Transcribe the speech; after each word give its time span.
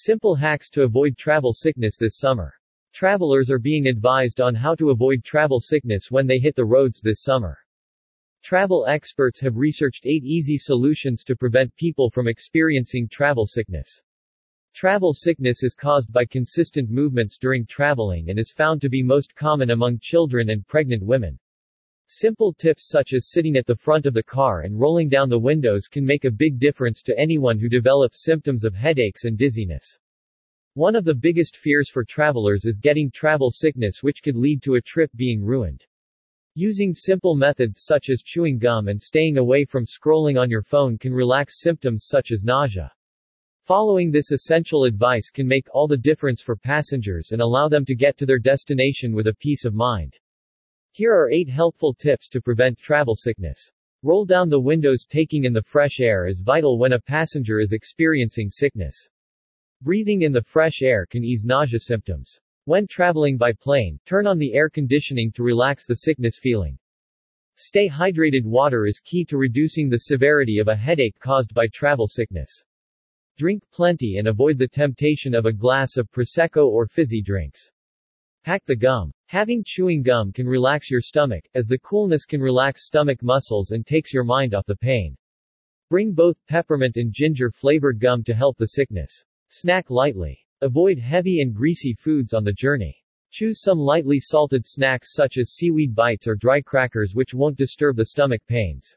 Simple 0.00 0.36
hacks 0.36 0.70
to 0.70 0.84
avoid 0.84 1.16
travel 1.16 1.52
sickness 1.52 1.98
this 1.98 2.18
summer. 2.18 2.54
Travelers 2.92 3.50
are 3.50 3.58
being 3.58 3.88
advised 3.88 4.40
on 4.40 4.54
how 4.54 4.76
to 4.76 4.90
avoid 4.90 5.24
travel 5.24 5.58
sickness 5.58 6.08
when 6.08 6.24
they 6.24 6.38
hit 6.38 6.54
the 6.54 6.64
roads 6.64 7.00
this 7.00 7.24
summer. 7.24 7.58
Travel 8.40 8.86
experts 8.86 9.40
have 9.40 9.56
researched 9.56 10.06
8 10.06 10.22
easy 10.22 10.56
solutions 10.56 11.24
to 11.24 11.34
prevent 11.34 11.74
people 11.74 12.10
from 12.10 12.28
experiencing 12.28 13.08
travel 13.08 13.44
sickness. 13.44 14.00
Travel 14.72 15.12
sickness 15.12 15.64
is 15.64 15.74
caused 15.74 16.12
by 16.12 16.24
consistent 16.24 16.88
movements 16.88 17.36
during 17.36 17.66
traveling 17.66 18.30
and 18.30 18.38
is 18.38 18.52
found 18.52 18.80
to 18.82 18.88
be 18.88 19.02
most 19.02 19.34
common 19.34 19.70
among 19.70 19.98
children 19.98 20.50
and 20.50 20.64
pregnant 20.68 21.02
women. 21.02 21.36
Simple 22.10 22.54
tips 22.54 22.88
such 22.88 23.12
as 23.12 23.30
sitting 23.30 23.58
at 23.58 23.66
the 23.66 23.76
front 23.76 24.06
of 24.06 24.14
the 24.14 24.22
car 24.22 24.62
and 24.62 24.80
rolling 24.80 25.10
down 25.10 25.28
the 25.28 25.38
windows 25.38 25.88
can 25.88 26.06
make 26.06 26.24
a 26.24 26.30
big 26.30 26.58
difference 26.58 27.02
to 27.02 27.18
anyone 27.18 27.58
who 27.58 27.68
develops 27.68 28.24
symptoms 28.24 28.64
of 28.64 28.74
headaches 28.74 29.24
and 29.24 29.36
dizziness. 29.36 29.98
One 30.72 30.96
of 30.96 31.04
the 31.04 31.14
biggest 31.14 31.58
fears 31.58 31.90
for 31.90 32.04
travelers 32.04 32.64
is 32.64 32.78
getting 32.78 33.10
travel 33.10 33.50
sickness 33.50 34.02
which 34.02 34.22
could 34.22 34.36
lead 34.36 34.62
to 34.62 34.76
a 34.76 34.80
trip 34.80 35.10
being 35.16 35.42
ruined. 35.42 35.84
Using 36.54 36.94
simple 36.94 37.34
methods 37.34 37.82
such 37.84 38.08
as 38.08 38.22
chewing 38.22 38.56
gum 38.56 38.88
and 38.88 39.02
staying 39.02 39.36
away 39.36 39.66
from 39.66 39.84
scrolling 39.84 40.40
on 40.40 40.48
your 40.48 40.62
phone 40.62 40.96
can 40.96 41.12
relax 41.12 41.60
symptoms 41.60 42.06
such 42.06 42.30
as 42.32 42.42
nausea. 42.42 42.90
Following 43.64 44.10
this 44.10 44.32
essential 44.32 44.84
advice 44.84 45.28
can 45.28 45.46
make 45.46 45.66
all 45.74 45.86
the 45.86 45.98
difference 45.98 46.40
for 46.40 46.56
passengers 46.56 47.32
and 47.32 47.42
allow 47.42 47.68
them 47.68 47.84
to 47.84 47.94
get 47.94 48.16
to 48.16 48.24
their 48.24 48.38
destination 48.38 49.12
with 49.12 49.26
a 49.26 49.34
peace 49.34 49.66
of 49.66 49.74
mind. 49.74 50.16
Here 50.92 51.12
are 51.12 51.30
8 51.30 51.48
helpful 51.48 51.94
tips 51.94 52.28
to 52.28 52.40
prevent 52.40 52.78
travel 52.78 53.14
sickness. 53.14 53.70
Roll 54.02 54.24
down 54.24 54.48
the 54.48 54.60
windows 54.60 55.06
taking 55.08 55.44
in 55.44 55.52
the 55.52 55.62
fresh 55.62 56.00
air 56.00 56.26
is 56.26 56.40
vital 56.40 56.78
when 56.78 56.92
a 56.92 57.00
passenger 57.00 57.60
is 57.60 57.72
experiencing 57.72 58.50
sickness. 58.50 59.08
Breathing 59.82 60.22
in 60.22 60.32
the 60.32 60.42
fresh 60.42 60.82
air 60.82 61.06
can 61.06 61.24
ease 61.24 61.44
nausea 61.44 61.80
symptoms. 61.80 62.40
When 62.64 62.86
traveling 62.86 63.36
by 63.36 63.52
plane, 63.52 64.00
turn 64.06 64.26
on 64.26 64.38
the 64.38 64.54
air 64.54 64.68
conditioning 64.68 65.32
to 65.32 65.42
relax 65.42 65.86
the 65.86 65.96
sickness 65.96 66.38
feeling. 66.38 66.78
Stay 67.56 67.88
hydrated 67.88 68.44
water 68.44 68.86
is 68.86 69.00
key 69.00 69.24
to 69.24 69.36
reducing 69.36 69.88
the 69.88 69.98
severity 69.98 70.58
of 70.58 70.68
a 70.68 70.76
headache 70.76 71.18
caused 71.18 71.54
by 71.54 71.66
travel 71.68 72.06
sickness. 72.06 72.64
Drink 73.36 73.62
plenty 73.72 74.18
and 74.18 74.28
avoid 74.28 74.58
the 74.58 74.68
temptation 74.68 75.34
of 75.34 75.46
a 75.46 75.52
glass 75.52 75.96
of 75.96 76.10
Prosecco 76.10 76.66
or 76.66 76.86
fizzy 76.86 77.22
drinks. 77.22 77.70
Pack 78.48 78.64
the 78.64 78.74
gum. 78.74 79.12
Having 79.26 79.64
chewing 79.66 80.02
gum 80.02 80.32
can 80.32 80.46
relax 80.46 80.90
your 80.90 81.02
stomach, 81.02 81.44
as 81.54 81.66
the 81.66 81.78
coolness 81.80 82.24
can 82.24 82.40
relax 82.40 82.86
stomach 82.86 83.22
muscles 83.22 83.72
and 83.72 83.84
takes 83.84 84.10
your 84.10 84.24
mind 84.24 84.54
off 84.54 84.64
the 84.64 84.74
pain. 84.74 85.14
Bring 85.90 86.14
both 86.14 86.38
peppermint 86.48 86.96
and 86.96 87.12
ginger 87.12 87.50
flavored 87.50 88.00
gum 88.00 88.24
to 88.24 88.32
help 88.32 88.56
the 88.56 88.68
sickness. 88.68 89.22
Snack 89.50 89.90
lightly. 89.90 90.38
Avoid 90.62 90.98
heavy 90.98 91.42
and 91.42 91.54
greasy 91.54 91.92
foods 91.92 92.32
on 92.32 92.42
the 92.42 92.54
journey. 92.54 92.96
Choose 93.30 93.60
some 93.60 93.78
lightly 93.78 94.18
salted 94.18 94.66
snacks 94.66 95.12
such 95.12 95.36
as 95.36 95.52
seaweed 95.52 95.94
bites 95.94 96.26
or 96.26 96.34
dry 96.34 96.62
crackers 96.62 97.14
which 97.14 97.34
won't 97.34 97.58
disturb 97.58 97.96
the 97.96 98.06
stomach 98.06 98.40
pains. 98.46 98.96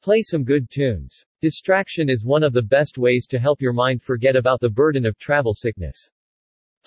Play 0.00 0.22
some 0.22 0.42
good 0.42 0.70
tunes. 0.70 1.22
Distraction 1.42 2.08
is 2.08 2.24
one 2.24 2.42
of 2.42 2.54
the 2.54 2.62
best 2.62 2.96
ways 2.96 3.26
to 3.26 3.38
help 3.38 3.60
your 3.60 3.74
mind 3.74 4.02
forget 4.02 4.36
about 4.36 4.58
the 4.58 4.70
burden 4.70 5.04
of 5.04 5.18
travel 5.18 5.52
sickness. 5.52 6.08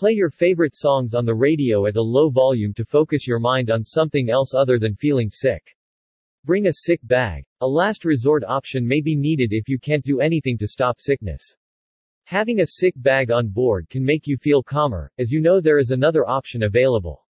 Play 0.04 0.16
your 0.16 0.32
favorite 0.32 0.76
songs 0.76 1.14
on 1.14 1.26
the 1.26 1.34
radio 1.34 1.86
at 1.86 1.96
a 1.96 2.02
low 2.02 2.30
volume 2.30 2.74
to 2.74 2.84
focus 2.84 3.26
your 3.26 3.40
mind 3.40 3.72
on 3.72 3.86
something 3.86 4.30
else 4.30 4.54
other 4.54 4.78
than 4.78 4.98
feeling 4.98 5.30
sick. 5.30 5.78
Bring 6.44 6.68
a 6.68 6.74
sick 6.74 7.00
bag. 7.04 7.46
A 7.62 7.66
last 7.66 8.04
resort 8.04 8.44
option 8.46 8.86
may 8.86 9.00
be 9.00 9.16
needed 9.16 9.54
if 9.54 9.70
you 9.70 9.80
can't 9.80 10.04
do 10.04 10.20
anything 10.20 10.58
to 10.58 10.68
stop 10.68 11.00
sickness. 11.00 11.56
Having 12.26 12.60
a 12.60 12.68
sick 12.68 12.94
bag 12.98 13.32
on 13.32 13.48
board 13.48 13.88
can 13.90 14.04
make 14.04 14.28
you 14.28 14.36
feel 14.36 14.62
calmer, 14.62 15.10
as 15.20 15.32
you 15.32 15.40
know 15.40 15.62
there 15.62 15.80
is 15.80 15.92
another 15.92 16.28
option 16.28 16.64
available. 16.64 17.26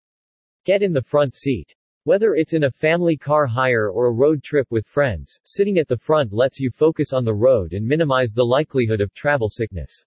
Get 0.65 0.83
in 0.83 0.95
the 0.95 1.03
front 1.03 1.35
seat. 1.35 1.75
Whether 2.05 2.37
it's 2.37 2.55
in 2.55 2.65
a 2.65 2.71
family 2.71 3.19
car 3.19 3.45
hire 3.47 3.91
or 3.91 4.07
a 4.07 4.15
road 4.15 4.43
trip 4.43 4.67
with 4.71 4.87
friends, 4.87 5.39
sitting 5.45 5.77
at 5.77 5.89
the 5.89 5.99
front 5.99 6.33
lets 6.33 6.59
you 6.59 6.71
focus 6.71 7.13
on 7.13 7.27
the 7.27 7.35
road 7.35 7.75
and 7.75 7.87
minimize 7.87 8.33
the 8.33 8.43
likelihood 8.43 9.03
of 9.03 9.13
travel 9.13 9.51
sickness. 9.51 10.07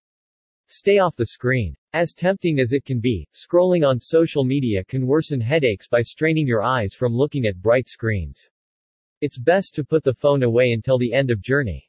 Stay 0.68 0.98
off 0.98 1.16
the 1.16 1.28
screen. 1.28 1.76
As 1.94 2.14
tempting 2.14 2.60
as 2.60 2.74
it 2.74 2.86
can 2.86 3.00
be, 3.00 3.28
scrolling 3.34 3.88
on 3.88 4.00
social 4.00 4.44
media 4.44 4.84
can 4.84 5.06
worsen 5.06 5.40
headaches 5.40 5.88
by 5.88 6.02
straining 6.02 6.48
your 6.48 6.64
eyes 6.64 6.94
from 6.94 7.14
looking 7.14 7.46
at 7.46 7.62
bright 7.62 7.88
screens. 7.88 8.50
It's 9.22 9.38
best 9.38 9.76
to 9.76 9.84
put 9.84 10.04
the 10.04 10.14
phone 10.14 10.44
away 10.44 10.72
until 10.72 10.98
the 10.98 11.14
end 11.14 11.32
of 11.32 11.42
journey. 11.42 11.85